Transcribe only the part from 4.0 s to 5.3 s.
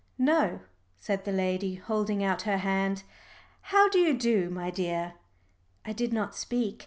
do, my dear?"